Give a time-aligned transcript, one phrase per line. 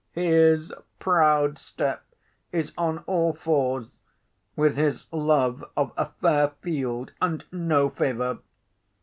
[0.13, 2.03] "His proud step
[2.51, 3.91] is on all fours
[4.55, 8.39] with his love of a fair field and no favour.